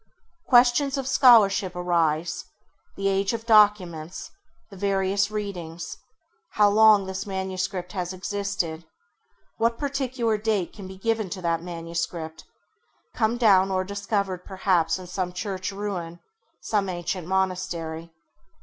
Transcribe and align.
Questions 0.47 0.97
of 0.97 1.05
scholarship 1.07 1.75
arise, 1.75 2.45
the 2.95 3.07
age 3.07 3.33
of 3.33 3.45
documents, 3.45 4.31
the 4.71 4.75
various 4.75 5.29
readings, 5.29 5.95
how 6.53 6.69
long 6.71 7.05
this 7.05 7.27
manuscript 7.27 7.91
has 7.91 8.11
existed, 8.11 8.83
what 9.59 9.77
particular 9.77 10.39
date 10.39 10.73
can 10.73 10.87
be 10.87 10.97
given 10.97 11.29
to 11.29 11.41
that 11.43 11.61
manuscript, 11.61 12.45
come 13.13 13.37
down 13.37 13.69
or 13.69 13.83
discovered 13.83 14.43
perhaps 14.43 14.97
in 14.97 15.05
some 15.05 15.31
church 15.33 15.71
ruin, 15.71 16.19
some 16.61 16.89
ancient 16.89 17.27
monastery. 17.27 18.11